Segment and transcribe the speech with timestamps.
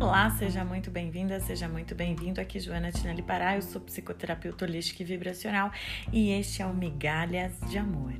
[0.00, 2.40] Olá, seja muito bem-vinda, seja muito bem-vindo.
[2.40, 5.72] Aqui Joana Tinelli Pará, eu sou psicoterapeuta holística e vibracional
[6.12, 8.14] e este é o Migalhas de Amor.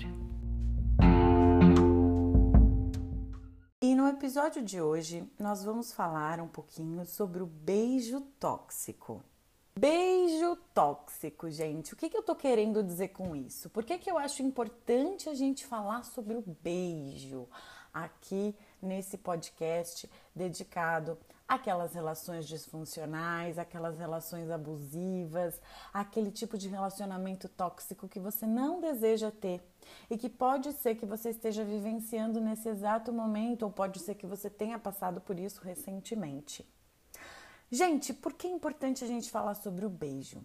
[3.80, 9.22] E no episódio de hoje nós vamos falar um pouquinho sobre o beijo tóxico.
[9.78, 11.94] Beijo tóxico, gente.
[11.94, 13.70] O que, que eu tô querendo dizer com isso?
[13.70, 17.48] Por que, que eu acho importante a gente falar sobre o beijo
[17.92, 25.60] aqui nesse podcast dedicado àquelas relações disfuncionais, aquelas relações abusivas,
[25.92, 29.62] aquele tipo de relacionamento tóxico que você não deseja ter
[30.10, 34.26] e que pode ser que você esteja vivenciando nesse exato momento ou pode ser que
[34.26, 36.68] você tenha passado por isso recentemente.
[37.70, 40.42] Gente, por que é importante a gente falar sobre o beijo?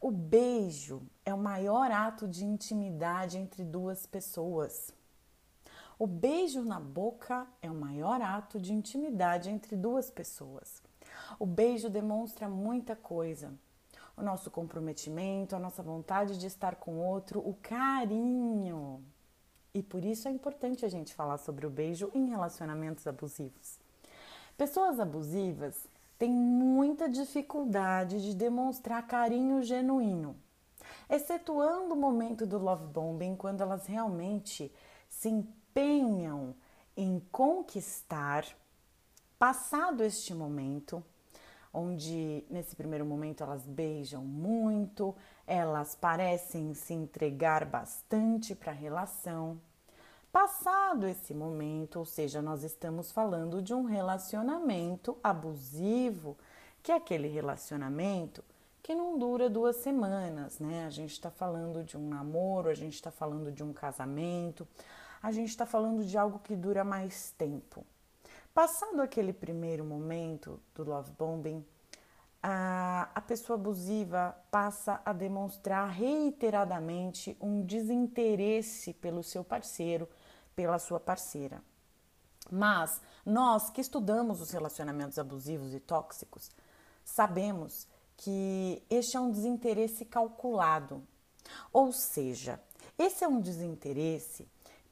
[0.00, 4.92] O beijo é o maior ato de intimidade entre duas pessoas.
[5.98, 10.80] O beijo na boca é o maior ato de intimidade entre duas pessoas.
[11.40, 13.52] O beijo demonstra muita coisa.
[14.16, 19.02] O nosso comprometimento, a nossa vontade de estar com o outro, o carinho.
[19.74, 23.80] E por isso é importante a gente falar sobre o beijo em relacionamentos abusivos.
[24.56, 30.36] Pessoas abusivas têm muita dificuldade de demonstrar carinho genuíno,
[31.10, 34.72] excetuando o momento do love bombing, quando elas realmente
[35.08, 35.28] se
[35.78, 36.54] empenham
[36.96, 38.44] em conquistar.
[39.38, 41.04] Passado este momento,
[41.72, 45.14] onde nesse primeiro momento elas beijam muito,
[45.46, 49.60] elas parecem se entregar bastante para a relação,
[50.30, 56.36] Passado esse momento, ou seja, nós estamos falando de um relacionamento abusivo,
[56.82, 58.44] que é aquele relacionamento
[58.82, 60.84] que não dura duas semanas, né?
[60.86, 64.68] A gente está falando de um namoro, a gente está falando de um casamento,
[65.22, 67.84] a gente está falando de algo que dura mais tempo.
[68.54, 71.64] Passado aquele primeiro momento do love bombing,
[72.42, 80.08] a, a pessoa abusiva passa a demonstrar reiteradamente um desinteresse pelo seu parceiro,
[80.54, 81.62] pela sua parceira.
[82.50, 86.50] Mas nós que estudamos os relacionamentos abusivos e tóxicos,
[87.04, 91.02] sabemos que este é um desinteresse calculado.
[91.72, 92.60] Ou seja,
[92.98, 94.48] esse é um desinteresse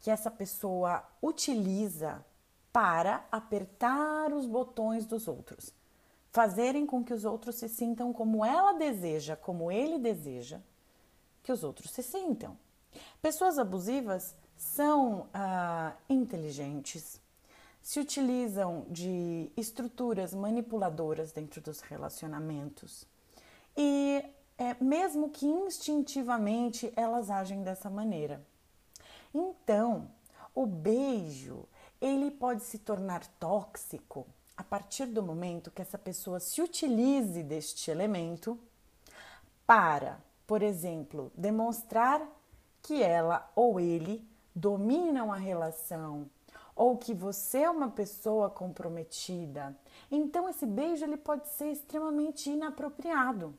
[0.07, 2.25] que essa pessoa utiliza
[2.73, 5.75] para apertar os botões dos outros,
[6.31, 10.61] fazerem com que os outros se sintam como ela deseja, como ele deseja
[11.43, 12.57] que os outros se sintam.
[13.21, 17.21] Pessoas abusivas são ah, inteligentes,
[17.83, 23.09] se utilizam de estruturas manipuladoras dentro dos relacionamentos
[23.77, 24.25] e,
[24.57, 28.41] é, mesmo que instintivamente, elas agem dessa maneira.
[29.39, 30.11] Então,
[30.55, 31.69] o beijo
[32.01, 34.27] ele pode se tornar tóxico
[34.57, 38.59] a partir do momento que essa pessoa se utilize deste elemento
[39.67, 42.27] para, por exemplo, demonstrar
[42.81, 46.31] que ela ou ele dominam a relação
[46.75, 49.77] ou que você é uma pessoa comprometida,
[50.11, 53.55] então esse beijo ele pode ser extremamente inapropriado.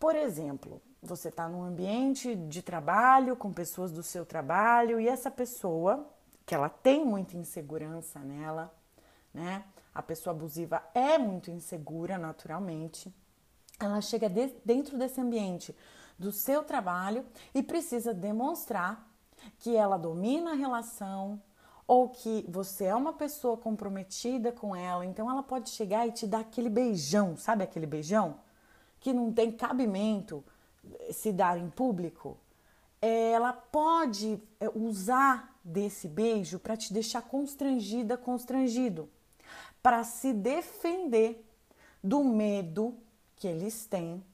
[0.00, 5.30] Por exemplo, você está num ambiente de trabalho com pessoas do seu trabalho e essa
[5.30, 6.06] pessoa,
[6.44, 8.72] que ela tem muita insegurança nela,
[9.32, 9.64] né?
[9.94, 13.14] A pessoa abusiva é muito insegura naturalmente.
[13.80, 15.74] Ela chega de, dentro desse ambiente
[16.18, 17.24] do seu trabalho
[17.54, 19.06] e precisa demonstrar
[19.58, 21.40] que ela domina a relação
[21.86, 26.26] ou que você é uma pessoa comprometida com ela, então ela pode chegar e te
[26.26, 28.40] dar aquele beijão, sabe aquele beijão
[28.98, 30.44] que não tem cabimento
[31.12, 32.38] se dar em público?
[33.00, 39.08] Ela pode eh, usar desse beijo para te deixar constrangida, constrangido,
[39.82, 41.44] para se defender
[42.02, 42.96] do medo
[43.36, 44.24] que eles têm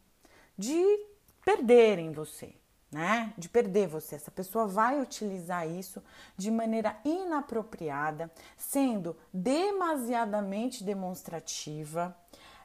[0.56, 1.06] de
[1.44, 2.54] perderem você
[2.92, 3.32] né?
[3.38, 4.16] De perder você.
[4.16, 6.02] Essa pessoa vai utilizar isso
[6.36, 12.15] de maneira inapropriada, sendo demasiadamente demonstrativa,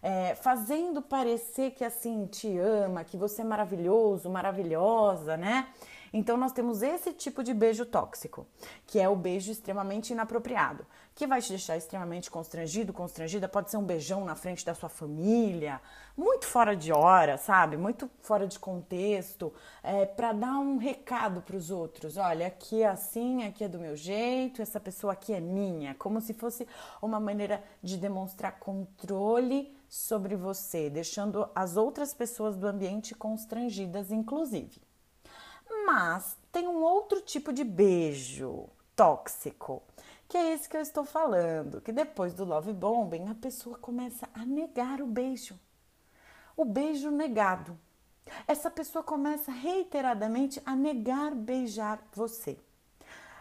[0.08, 5.68] é, fazendo parecer que assim te ama, que você é maravilhoso, maravilhosa, né?
[6.14, 8.48] Então nós temos esse tipo de beijo tóxico,
[8.86, 13.76] que é o beijo extremamente inapropriado, que vai te deixar extremamente constrangido, constrangida, pode ser
[13.76, 15.82] um beijão na frente da sua família,
[16.16, 17.76] muito fora de hora, sabe?
[17.76, 19.54] Muito fora de contexto,
[19.84, 22.16] é, para dar um recado para os outros.
[22.16, 26.22] Olha, aqui é assim, aqui é do meu jeito, essa pessoa aqui é minha, como
[26.22, 26.66] se fosse
[27.02, 34.82] uma maneira de demonstrar controle sobre você, deixando as outras pessoas do ambiente constrangidas, inclusive.
[35.86, 39.84] Mas tem um outro tipo de beijo tóxico,
[40.28, 44.28] Que é esse que eu estou falando, que depois do love bombing a pessoa começa
[44.34, 45.58] a negar o beijo.
[46.56, 47.80] O beijo negado.
[48.46, 52.58] Essa pessoa começa reiteradamente a negar beijar você.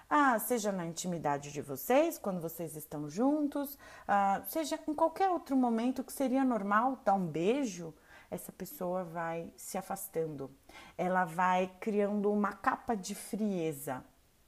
[0.09, 3.77] Ah, seja na intimidade de vocês, quando vocês estão juntos,
[4.07, 7.93] ah, seja em qualquer outro momento que seria normal dar um beijo,
[8.31, 10.51] essa pessoa vai se afastando,
[10.97, 14.05] ela vai criando uma capa de frieza.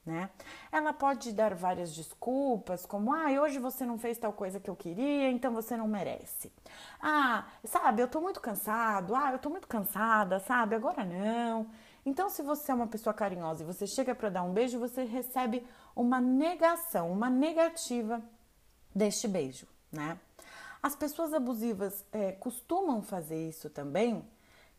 [0.06, 0.31] Né?
[0.72, 4.76] Ela pode dar várias desculpas, como ah, hoje você não fez tal coisa que eu
[4.76, 6.50] queria, então você não merece.
[6.99, 11.69] Ah, sabe, eu tô muito cansado, ah, eu tô muito cansada, sabe, agora não.
[12.08, 15.05] Então, se você é uma pessoa carinhosa e você chega para dar um beijo, você
[15.05, 15.62] recebe
[15.94, 18.22] uma negação, uma negativa
[18.94, 20.19] deste beijo, né?
[20.82, 24.26] As pessoas abusivas é, costumam fazer isso também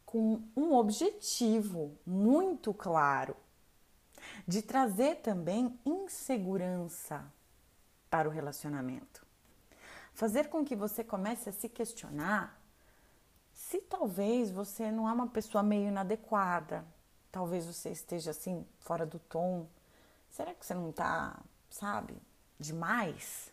[0.08, 3.36] com um objetivo muito claro
[4.48, 7.32] de trazer também insegurança
[8.10, 9.24] para o relacionamento.
[10.16, 12.60] Fazer com que você comece a se questionar
[13.54, 16.84] se talvez você não é uma pessoa meio inadequada,
[17.32, 19.68] Talvez você esteja assim, fora do tom.
[20.30, 21.40] Será que você não tá,
[21.70, 22.16] sabe,
[22.60, 23.52] demais?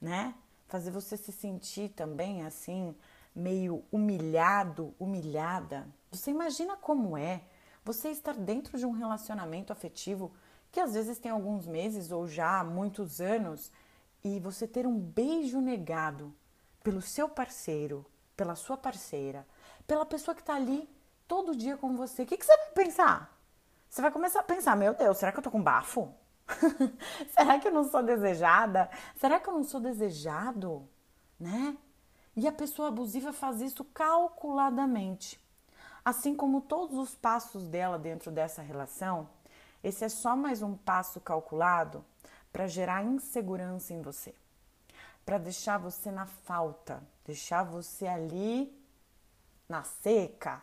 [0.00, 0.34] Né?
[0.68, 2.94] Fazer você se sentir também assim,
[3.34, 5.88] meio humilhado, humilhada.
[6.10, 7.42] Você imagina como é
[7.84, 10.32] você estar dentro de um relacionamento afetivo
[10.70, 13.72] que às vezes tem alguns meses ou já muitos anos
[14.22, 16.32] e você ter um beijo negado
[16.82, 18.06] pelo seu parceiro,
[18.36, 19.46] pela sua parceira,
[19.86, 20.88] pela pessoa que está ali
[21.30, 23.38] todo dia com você, o que, que você vai pensar?
[23.88, 26.12] Você vai começar a pensar: meu Deus, será que eu tô com bafo?
[27.30, 28.90] será que eu não sou desejada?
[29.14, 30.88] Será que eu não sou desejado?
[31.38, 31.78] Né?
[32.34, 35.38] E a pessoa abusiva faz isso calculadamente.
[36.04, 39.28] Assim como todos os passos dela dentro dessa relação,
[39.84, 42.04] esse é só mais um passo calculado
[42.52, 44.34] para gerar insegurança em você,
[45.24, 48.76] para deixar você na falta, deixar você ali
[49.68, 50.60] na seca,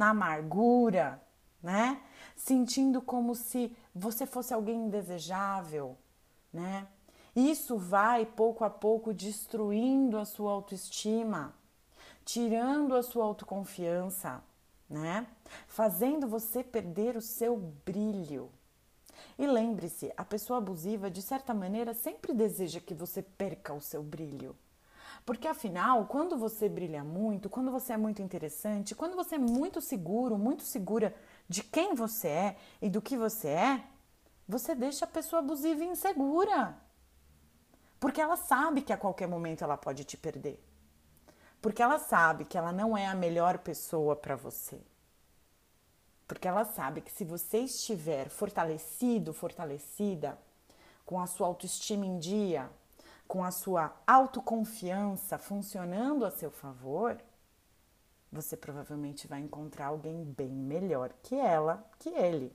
[0.00, 1.22] na amargura,
[1.62, 2.00] né?
[2.34, 5.94] Sentindo como se você fosse alguém indesejável,
[6.50, 6.88] né?
[7.36, 11.54] Isso vai pouco a pouco destruindo a sua autoestima,
[12.24, 14.42] tirando a sua autoconfiança,
[14.88, 15.26] né?
[15.68, 18.50] Fazendo você perder o seu brilho.
[19.38, 24.02] E lembre-se, a pessoa abusiva, de certa maneira, sempre deseja que você perca o seu
[24.02, 24.56] brilho.
[25.24, 29.80] Porque afinal, quando você brilha muito, quando você é muito interessante, quando você é muito
[29.80, 31.14] seguro, muito segura
[31.48, 33.84] de quem você é e do que você é,
[34.48, 36.76] você deixa a pessoa abusiva insegura.
[38.00, 40.58] Porque ela sabe que a qualquer momento ela pode te perder.
[41.60, 44.80] Porque ela sabe que ela não é a melhor pessoa para você.
[46.26, 50.38] Porque ela sabe que se você estiver fortalecido, fortalecida,
[51.04, 52.70] com a sua autoestima em dia,
[53.30, 57.16] com a sua autoconfiança funcionando a seu favor,
[58.32, 62.52] você provavelmente vai encontrar alguém bem melhor que ela, que ele.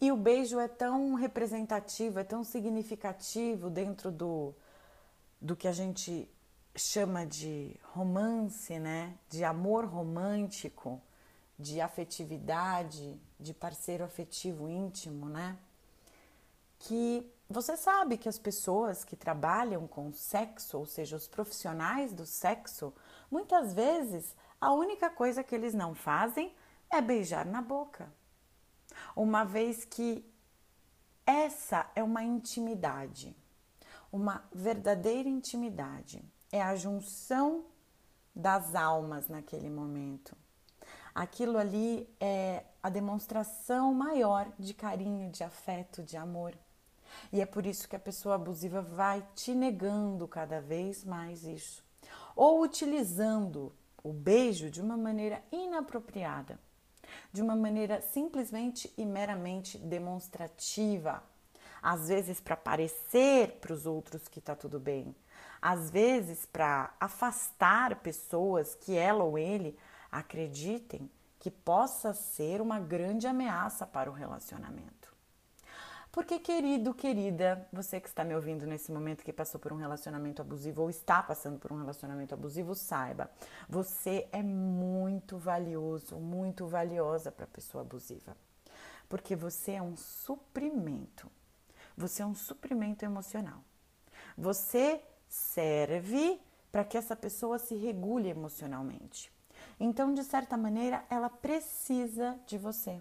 [0.00, 4.54] E o beijo é tão representativo, é tão significativo dentro do,
[5.40, 6.30] do que a gente
[6.76, 9.18] chama de romance, né?
[9.28, 11.02] De amor romântico,
[11.58, 15.58] de afetividade, de parceiro afetivo íntimo, né?
[16.78, 22.26] Que você sabe que as pessoas que trabalham com sexo, ou seja, os profissionais do
[22.26, 22.92] sexo,
[23.30, 26.54] muitas vezes a única coisa que eles não fazem
[26.90, 28.12] é beijar na boca.
[29.14, 30.24] Uma vez que
[31.26, 33.36] essa é uma intimidade,
[34.10, 37.64] uma verdadeira intimidade, é a junção
[38.34, 40.36] das almas naquele momento.
[41.14, 46.54] Aquilo ali é a demonstração maior de carinho, de afeto, de amor.
[47.32, 51.84] E é por isso que a pessoa abusiva vai te negando cada vez mais isso.
[52.34, 56.58] Ou utilizando o beijo de uma maneira inapropriada,
[57.32, 61.22] de uma maneira simplesmente e meramente demonstrativa.
[61.82, 65.14] Às vezes para parecer para os outros que está tudo bem,
[65.60, 69.76] às vezes para afastar pessoas que ela ou ele
[70.10, 75.01] acreditem que possa ser uma grande ameaça para o relacionamento.
[76.12, 80.42] Porque, querido, querida, você que está me ouvindo nesse momento que passou por um relacionamento
[80.42, 83.30] abusivo ou está passando por um relacionamento abusivo, saiba,
[83.66, 88.36] você é muito valioso, muito valiosa para a pessoa abusiva.
[89.08, 91.30] Porque você é um suprimento.
[91.96, 93.64] Você é um suprimento emocional.
[94.36, 96.38] Você serve
[96.70, 99.32] para que essa pessoa se regule emocionalmente.
[99.80, 103.00] Então, de certa maneira, ela precisa de você.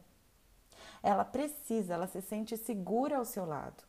[1.04, 3.84] Ela precisa, ela se sente segura ao seu lado.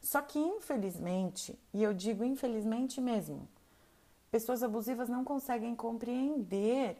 [0.00, 3.48] Só que infelizmente, e eu digo infelizmente mesmo,
[4.30, 6.96] pessoas abusivas não conseguem compreender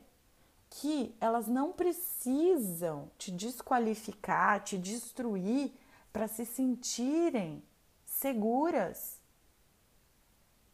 [0.68, 5.72] que elas não precisam te desqualificar, te destruir
[6.12, 7.62] para se sentirem
[8.04, 9.20] seguras.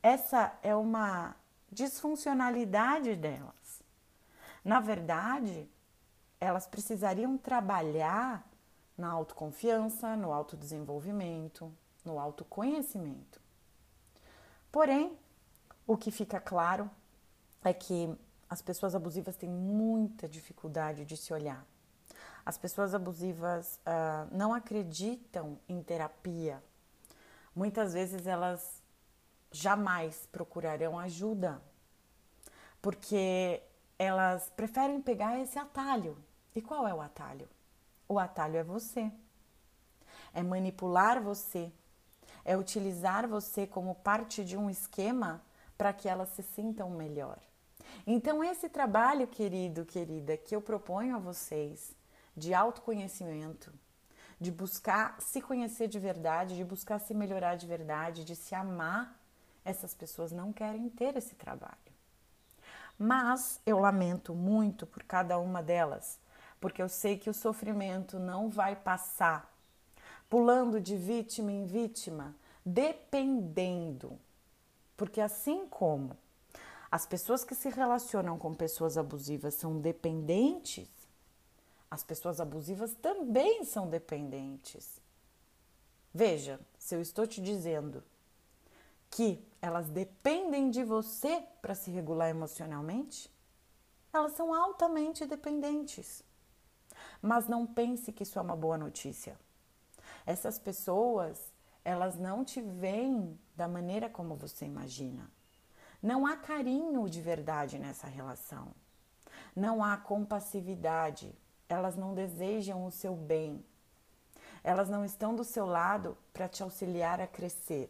[0.03, 1.37] Essa é uma
[1.71, 3.83] disfuncionalidade delas.
[4.65, 5.69] Na verdade,
[6.41, 8.47] elas precisariam trabalhar
[8.97, 11.73] na autoconfiança, no autodesenvolvimento,
[12.05, 13.41] no autoconhecimento.
[14.71, 15.19] Porém,
[15.87, 16.91] o que fica claro
[17.65, 18.15] é que
[18.49, 21.67] as pessoas abusivas têm muita dificuldade de se olhar.
[22.45, 26.63] As pessoas abusivas uh, não acreditam em terapia.
[27.55, 28.83] Muitas vezes elas
[29.51, 31.63] jamais procurarão ajuda,
[32.81, 33.63] porque
[33.99, 36.17] elas preferem pegar esse atalho.
[36.55, 37.49] E qual é o atalho?
[38.13, 39.11] O atalho é você.
[40.35, 41.73] É manipular você.
[42.45, 45.43] É utilizar você como parte de um esquema
[45.79, 47.39] para que elas se sintam melhor.
[48.07, 51.97] Então, esse trabalho, querido, querida, que eu proponho a vocês
[52.37, 53.73] de autoconhecimento,
[54.39, 59.19] de buscar se conhecer de verdade, de buscar se melhorar de verdade, de se amar,
[59.65, 61.79] essas pessoas não querem ter esse trabalho.
[62.99, 66.21] Mas eu lamento muito por cada uma delas,
[66.63, 69.53] porque eu sei que o sofrimento não vai passar
[70.31, 74.17] pulando de vítima em vítima, dependendo.
[74.97, 76.17] Porque assim como
[76.89, 80.89] as pessoas que se relacionam com pessoas abusivas são dependentes,
[81.91, 85.01] as pessoas abusivas também são dependentes.
[86.15, 88.05] Veja, se eu estou te dizendo
[89.11, 93.29] que elas dependem de você para se regular emocionalmente,
[94.13, 96.23] elas são altamente dependentes.
[97.23, 99.39] Mas não pense que isso é uma boa notícia.
[100.27, 101.53] Essas pessoas,
[101.85, 105.31] elas não te veem da maneira como você imagina.
[106.03, 108.75] Não há carinho de verdade nessa relação.
[109.55, 111.33] Não há compassividade.
[111.69, 113.65] Elas não desejam o seu bem.
[114.65, 117.89] Elas não estão do seu lado para te auxiliar a crescer.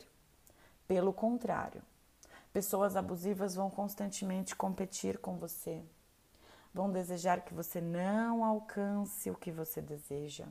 [0.87, 1.83] Pelo contrário,
[2.53, 5.83] pessoas abusivas vão constantemente competir com você.
[6.75, 10.47] Vão desejar que você não alcance o que você deseja.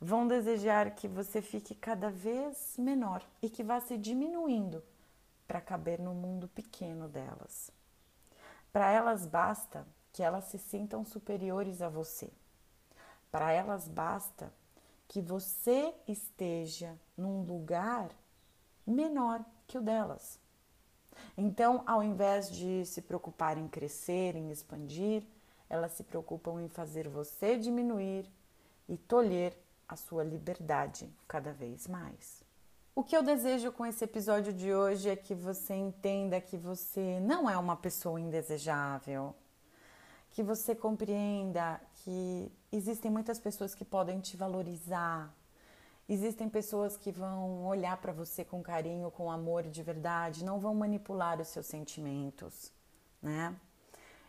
[0.00, 4.82] Vão desejar que você fique cada vez menor e que vá se diminuindo
[5.46, 7.70] para caber no mundo pequeno delas.
[8.72, 12.30] Para elas basta que elas se sintam superiores a você.
[13.30, 14.52] Para elas basta
[15.06, 18.10] que você esteja num lugar
[18.86, 20.38] menor que o delas.
[21.36, 25.24] Então, ao invés de se preocupar em crescer, em expandir,
[25.68, 28.30] elas se preocupam em fazer você diminuir
[28.88, 29.56] e tolher
[29.88, 32.44] a sua liberdade cada vez mais.
[32.94, 37.18] O que eu desejo com esse episódio de hoje é que você entenda que você
[37.20, 39.34] não é uma pessoa indesejável,
[40.30, 45.34] que você compreenda que existem muitas pessoas que podem te valorizar,
[46.08, 50.74] existem pessoas que vão olhar para você com carinho, com amor de verdade, não vão
[50.74, 52.72] manipular os seus sentimentos,
[53.22, 53.54] né?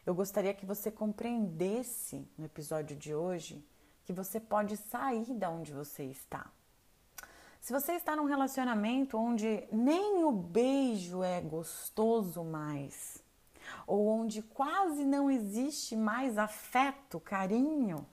[0.05, 3.65] Eu gostaria que você compreendesse no episódio de hoje
[4.05, 6.51] que você pode sair da onde você está.
[7.59, 13.23] Se você está num relacionamento onde nem o beijo é gostoso mais,
[13.87, 18.05] ou onde quase não existe mais afeto, carinho,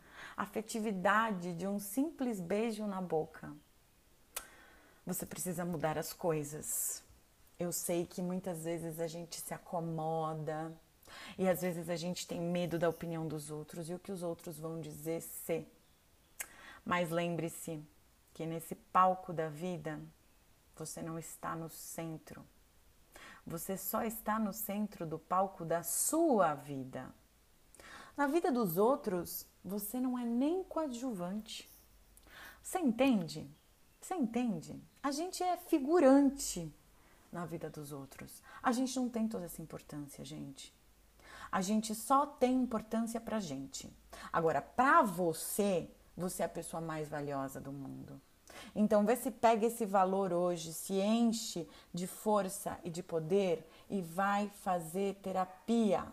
[0.42, 3.52] afetividade de um simples beijo na boca,
[5.06, 7.02] você precisa mudar as coisas.
[7.58, 10.72] Eu sei que muitas vezes a gente se acomoda
[11.38, 14.22] e às vezes a gente tem medo da opinião dos outros e o que os
[14.22, 15.66] outros vão dizer se.
[16.84, 17.82] Mas lembre-se,
[18.34, 20.00] que nesse palco da vida
[20.76, 22.44] você não está no centro.
[23.46, 27.12] Você só está no centro do palco da sua vida.
[28.16, 31.68] Na vida dos outros, você não é nem coadjuvante.
[32.62, 33.50] Você entende?
[34.00, 34.80] Você entende?
[35.02, 36.72] A gente é figurante
[37.32, 38.42] na vida dos outros.
[38.62, 40.72] A gente não tem toda essa importância, gente.
[41.50, 43.90] A gente só tem importância pra gente.
[44.32, 48.20] Agora, pra você, você é a pessoa mais valiosa do mundo.
[48.74, 54.00] Então, vê se pega esse valor hoje, se enche de força e de poder e
[54.00, 56.06] vai fazer terapia.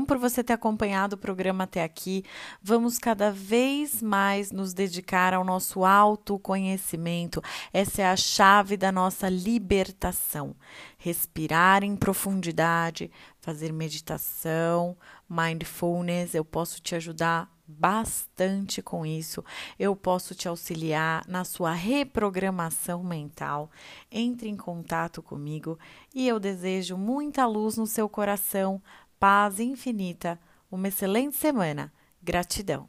[0.00, 2.24] gratidão por você ter acompanhado o programa até aqui.
[2.62, 7.42] Vamos cada vez mais nos dedicar ao nosso autoconhecimento.
[7.72, 10.54] Essa é a chave da nossa libertação.
[10.98, 14.96] Respirar em profundidade, fazer meditação,
[15.28, 19.44] mindfulness, eu posso te ajudar bastante com isso.
[19.78, 23.70] Eu posso te auxiliar na sua reprogramação mental.
[24.10, 25.78] Entre em contato comigo
[26.12, 28.82] e eu desejo muita luz no seu coração,
[29.20, 30.40] paz infinita.
[30.70, 31.92] Uma excelente semana.
[32.22, 32.88] Gratidão.